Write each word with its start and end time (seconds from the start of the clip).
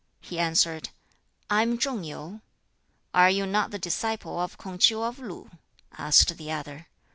He 0.19 0.39
answered, 0.39 0.89
'I 1.51 1.61
am 1.61 1.77
Chung 1.77 2.03
Yu.' 2.03 2.41
'Are 3.13 3.29
you 3.29 3.45
not 3.45 3.69
the 3.69 3.77
disciple 3.77 4.39
of 4.39 4.57
K'ung 4.57 4.79
Ch'iu 4.79 5.03
of 5.03 5.19
Lu?' 5.19 5.51
asked 5.95 6.35
the 6.37 6.51
other. 6.51 6.87